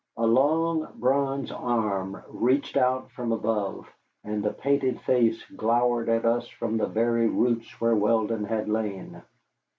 [0.17, 3.87] A long, bronze arm reached out from above,
[4.23, 9.21] and a painted face glowered at us from the very roots where Weldon had lain.